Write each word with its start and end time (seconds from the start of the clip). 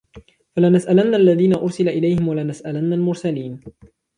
فَلَنَسْأَلَنَّ 0.55 1.15
الَّذِينَ 1.15 1.55
أُرْسِلَ 1.55 1.89
إِلَيْهِمْ 1.89 2.27
وَلَنَسْأَلَنَّ 2.27 2.93
الْمُرْسَلِينَ 2.93 3.59